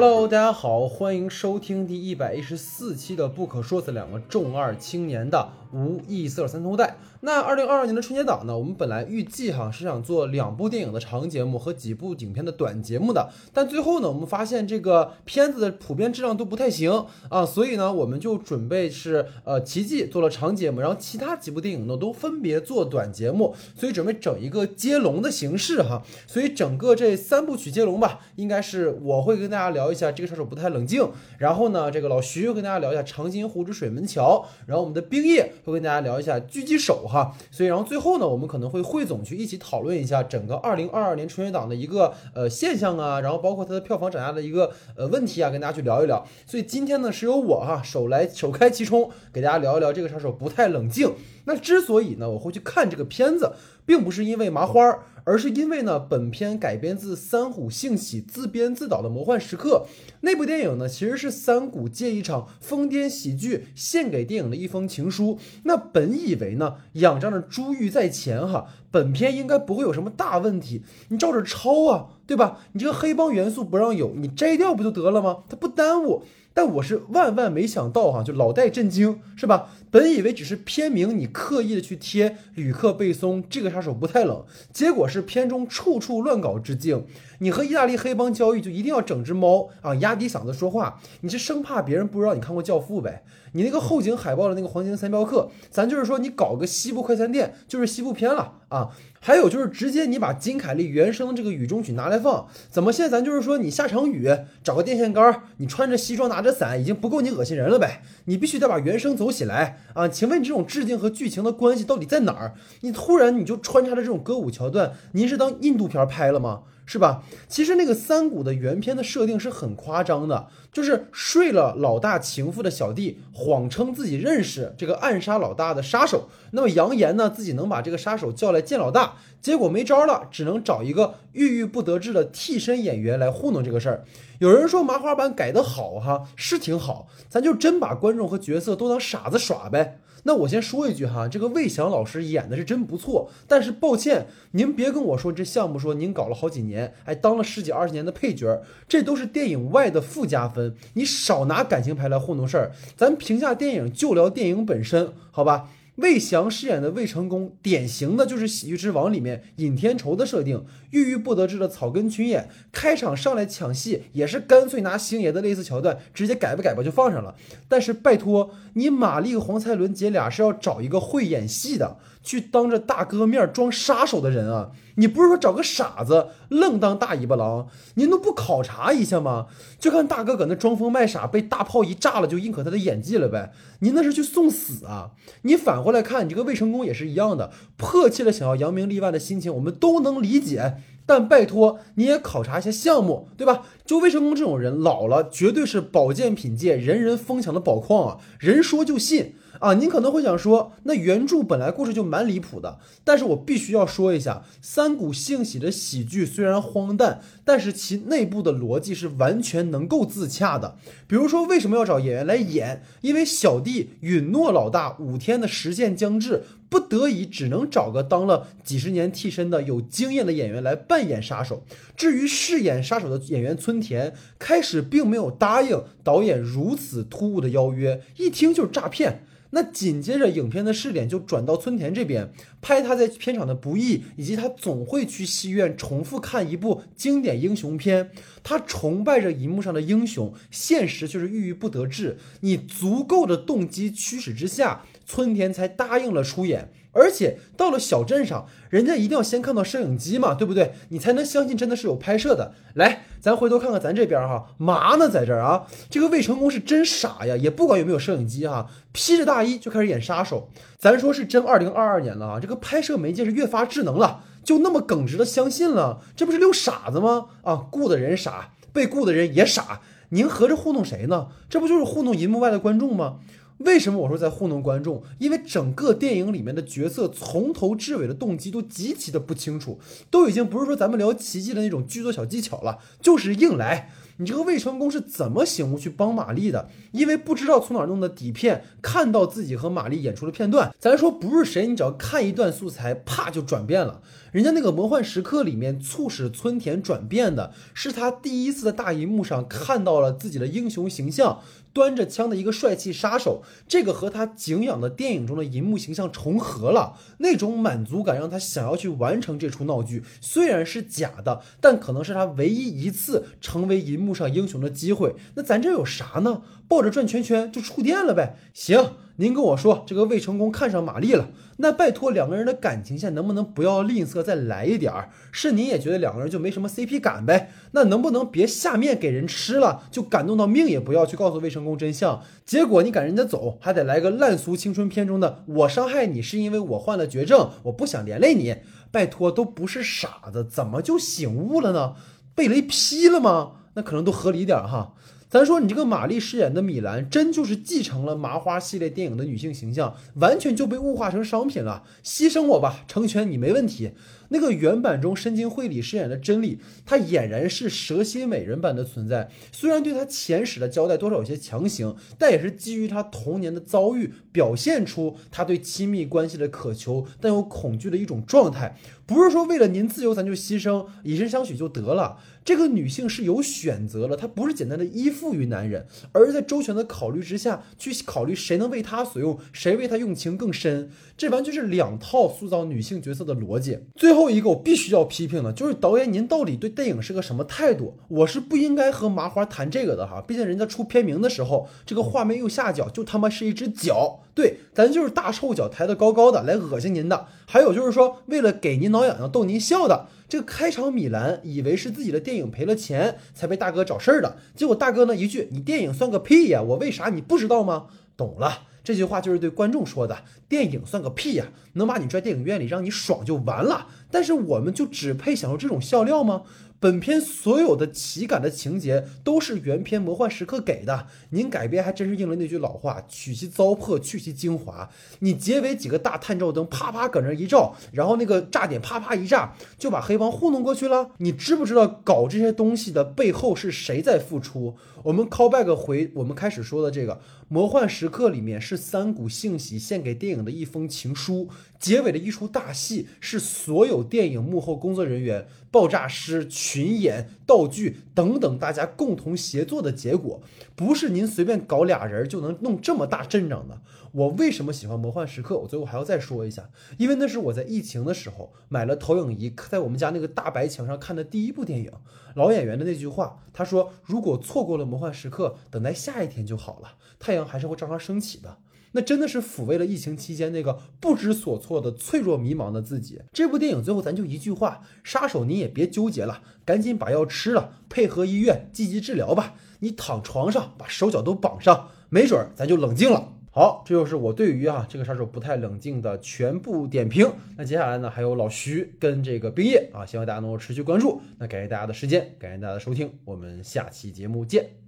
[0.00, 6.98] Hello，大家好，欢迎收听第一百一十四期的《不可说死两个重二青年》的无异色三通带。
[7.20, 26.04] 那二零二二年的春节档呢，我们本来预计哈是想做两部电影的长节目和几部影片的短节目的，但最后呢，我们发现这个片子的普遍质量都不太行啊，所以呢，我们就准备是呃奇迹做了长节目，然后其他几部电影呢都分别做短节目，所以准备整一个接龙的形式哈。
[26.28, 37.34] 所以整个这三部曲接龙吧，应该是我会跟大家聊聊一下这个杀手不太冷静，然后呢，这个老徐会跟大家聊一下长津湖之水门桥，然后我们的冰叶会跟大家聊一下狙击手哈。
[37.50, 46.22] 所以然后最后呢，我们可能会汇总去一起讨论一下整个二零二二年春节档的一个呃现象啊，然后包括它的票房涨价的一个呃问题啊，跟大家去聊一聊。
[46.46, 51.14] 所以今天呢，是由我哈手来首开其冲，给大家聊一聊这个杀手不太冷静。
[51.48, 53.52] 那之所以呢，我会去看这个片子，
[53.86, 59.86] 并不是因为麻花儿，而是因为呢，本片改编自三虎幸喜自编自导的《魔幻时刻》
[60.20, 65.38] 那部电影呢，其实是三谷借一场疯癫喜剧献给电影的一封情书。
[65.62, 72.60] 那本以为呢，仰仗着珠玉在前哈，本片应该不会有什么大问题，你照着抄啊，对吧？
[72.72, 75.44] 你这个黑帮元素不让有，你摘掉不就得了吗？
[75.48, 76.22] 它不耽误。
[76.54, 79.70] 但我是万万没想到哈，就老带震惊是吧？
[79.92, 87.04] 本以为只是片名你刻意的去贴吕克贝松这个杀手不太冷，结果是片中处处乱搞致敬。
[87.38, 93.22] 你和意大利黑帮交易就一定要整只猫啊，压低嗓子说话，你是生怕别人不知道你看过《教父》呗？
[93.52, 98.90] 你那个后景海报的那个黄金三镖客，咱就是说你搞个西部快餐店就是西部片了啊。
[99.28, 104.34] 还有就是直接你把金凯利原声这个雨中曲拿来放，怎么现在咱就是说你下场雨
[104.64, 108.00] 找个电线杆，你穿着西装拿着伞已经不够你恶心人了呗？
[108.24, 110.08] 你必须得把原声走起来啊！
[110.08, 112.54] 请问你这种致敬和剧情的关系到底在哪儿？
[112.80, 116.62] 你突然你就穿插着这种歌舞桥段，您是当印度片拍了吗？
[116.86, 117.22] 是吧？
[117.46, 134.04] 其实那个三谷的原片的设定是很夸张的，就是睡了老大情妇的小弟，谎称自己认识这个暗杀老大的杀手，那么扬言呢自己能把这个杀手叫来见老大，结果没招了，只能找一个郁郁不得志的替身演员来糊弄这个事儿。
[134.38, 140.00] 有人说麻花版改得好哈，是挺好，咱就真把观众和角色都当傻子耍呗。
[140.24, 152.72] 那我先说一句哈，这个魏翔老师演的是真不错，但是抱歉，您别跟我说这项目说您搞了好几年，还当了十几二十年的配角，这都是电影外的附加分，你少拿感情牌来糊弄事儿。
[152.96, 155.70] 咱评价电影就聊电影本身，好吧？
[155.98, 167.34] 魏翔饰演的魏成功，典型的就是《喜剧之王》里面尹天仇的设定，郁郁不得志的草根群演，开场上来抢戏也是干脆拿星爷的类似桥段直接改吧改吧就放上了。
[167.66, 174.70] 但是拜托你，马丽和黄才伦姐俩是要找一个会演戏的，去当着大哥面装杀手的人啊！
[174.94, 179.46] 你不是说找个傻子愣当大尾巴狼，您都不考察一下吗？
[179.78, 183.52] 就看大哥搁那装疯卖傻，被大炮一炸了就认可他的演技了呗？
[183.80, 185.10] 您那是去送死啊！
[185.42, 190.74] 你反过来看，你这个未成功也是一样的，迫切的想要扬名立万的心情，我们都能理解。
[191.06, 193.62] 但拜托你也考察一下项目，对吧？
[193.88, 198.18] 就魏成功这种人，老了绝对是保健品界人人疯抢的宝矿啊！
[198.38, 199.36] 人说就信。
[199.60, 210.76] 啊，您可能会想说，那原著本来故事就蛮离谱的，但是我必须要说一下，三股幸喜的喜剧虽然荒诞，但是其内部的逻辑是完全能够自洽的。
[211.08, 212.84] 比如说，为什么要找演员来演？
[213.00, 221.64] 因为小弟允诺老大五天的时限将至，不得已只能找个当了几十年替身的有经验的演员来扮演杀手。
[221.96, 229.24] 至于饰演杀手的演员村田，开始并没有答应导演如此突兀的邀约，一听就是诈骗。
[229.50, 232.30] 那紧接着，影片的试点就转到村田这边，
[232.60, 238.10] 拍他在片场的不易，以及他总会去戏院重复看一部经典英雄片。
[238.44, 242.18] 他崇拜着荧幕上的英雄，现实却是郁郁不得志。
[242.40, 246.70] 你足够的动机驱使之下，村田才答应了出演。
[246.92, 250.72] 而且到了小镇上，人家一定要先看到摄影机嘛，对不对？
[250.88, 252.54] 你才能相信真的是有拍摄的。
[252.74, 255.66] 来，咱回头看看咱这边哈，嘛呢在这儿啊？
[255.88, 260.48] 这个魏成功是真傻呀，也不管有没有摄影机哈，披着大衣就开始演杀手。
[260.76, 267.26] 咱说是真二零二二年了啊，这个拍摄媒介是越发智能了，就那么耿直的相信了，这不是溜傻子吗？
[267.42, 271.28] 啊，雇的人傻，被雇的人也傻，您合着糊弄谁呢？
[271.48, 273.18] 这不就是糊弄银幕外的观众吗？
[273.58, 275.02] 为什么我说在糊弄观众？
[275.18, 279.78] 因为整个电影里面的角色从头至尾的动机都极其的不清楚，
[280.10, 283.90] 都已经不是说咱们聊奇迹的那种剧作小技巧了，就是硬来。
[284.18, 286.68] 你这个魏成功是怎么醒悟去帮玛丽的？
[286.90, 290.74] 因为不知道从哪弄的底片，看到自己和玛丽演出的片段。
[290.80, 294.02] 咱说不是谁，你只要看一段素材，啪就转变了。
[294.32, 301.40] 人家那个魔幻时刻里面促使村田转变的是他第一次在大荧幕上看到了自己的英雄形象，
[301.72, 315.14] 端着枪的一个帅气杀手，这个和他敬仰的电影中的银幕形象重合了，那种满足感让他想要去完成这出闹剧，虽然是假的，但可能是他唯一一次成为银幕路上英雄的机会。
[315.34, 316.40] 那咱这有啥呢？
[316.66, 318.36] 抱着转圈圈就触电了呗？
[318.54, 318.92] 行。
[319.20, 325.10] 您跟我说，这个魏成功看上玛丽了，那拜托两个人的感情线能不能不要吝啬，再来一点儿？
[325.32, 327.50] 是您也觉得两个人就没什么 CP 感呗？
[327.72, 332.22] 那能不能别下面给人吃了，就感动到命也不要去告诉魏成功真相？
[332.46, 338.58] 结果你赶人家走，还得来个烂俗青春片中的我伤害你是因为我患了绝症，我不想连累你。
[338.92, 341.94] 拜托，都不是傻子，怎么就醒悟了呢？
[342.36, 343.54] 被雷劈了吗？
[343.78, 344.92] 那可能都合理点哈。
[345.30, 351.84] 咱说你这个玛丽饰演的米兰，真就是继承了麻花系列电影的女性形象，完全就被物化成商品了。
[352.02, 353.90] 牺牲我吧，成全你没问题。
[354.30, 359.30] 那个原版中深津绘里饰演的真理，她俨然是蛇蝎美人般的存在。
[359.52, 368.76] 虽然对她前史的交代多少有些强行，但也是基于她童年的遭遇，表现出她对亲密关系的渴求但又恐惧的一种状态。
[369.06, 372.18] 不是说为了您自由咱就牺牲，以身相许就得了。
[372.44, 380.90] 这个女性是有选择的，她不是简单的依附于男人，而是在周全的考虑之下去考虑谁能为他所用，谁为他用情更深。
[381.16, 383.80] 这完全是两套塑造女性角色的逻辑。
[383.96, 387.98] 最后一个我必须要批评的，就是导演您到底对电影是个什么态度？
[388.08, 397.26] 我是不应该和麻花谈这个的哈，毕竟人家出片名的时候，这个画面右下角就他妈是一只脚，对，咱就是大臭脚抬得高高的来恶心您的。
[397.46, 400.06] 还有就是说，为了给您挠痒痒逗您笑的。
[400.28, 406.60] 这个开场，米兰以为是自己的电影赔了钱才被大哥找事儿的，结果大哥呢一句：“你电影算个屁呀！
[406.60, 410.24] 我为啥你不知道吗？”懂了，这句话就是对观众说的。
[410.48, 413.86] 电影算个屁呀，能把你拽电影院里让你爽就完了。
[414.10, 416.42] 但是我们就只配享受这种笑料吗？
[416.80, 424.88] 本片所有的奇感的情节都是原片《魔幻时刻》给的，您改编还真是应了那句老话：取其糟粕，去其精华。
[425.18, 431.10] 你结尾几个大探照灯啪啪搁那一照，然后那个炸点啪啪一炸，就把黑帮糊弄过去了。
[431.18, 434.76] 你知不知道搞这些东西的背后是谁在付出？
[435.02, 437.14] 我们 call back 回我们开始说的这个
[437.48, 441.48] 《魔幻时刻》里面是三谷幸喜献给电影的一封情书，
[441.80, 445.48] 结尾的一出大戏是所有电影幕后工作人员。
[445.70, 450.40] 爆炸师、群演、道具等等，大家共同协作的结果，
[450.74, 453.80] 不是您随便搞俩人就能弄这么大阵仗的。
[454.12, 455.54] 我为什么喜欢《魔幻时刻》？
[455.58, 461.92] 我最后还要再说一下，因为那是我在疫情的时候买了投影仪，在我们家那个大白墙上看的第一部电影。
[462.34, 468.58] 老演员的那句话，他说：“如果错过了《魔幻时刻》，等待下一天就好了，太阳还是会照常升起的。”
[468.92, 473.20] 那真的是抚慰了疫情期间那个不知所措的脆弱迷茫的自己。
[473.32, 479.54] 这部电影最后咱就一句话：杀手你也别纠结了，赶紧把药吃了，配合医院积极治疗吧。
[479.80, 483.34] 你躺床上把手脚都绑上，没准儿咱就冷静了。
[483.50, 487.28] 好，这就是我对于啊这个杀手不太冷静的全部点评。
[487.56, 491.20] 那接下来呢，还有老徐跟这个冰叶啊，希望大家能够持续关注。
[491.38, 494.87] 那感谢大家的时间，感谢大家的收听，我们下期节目见。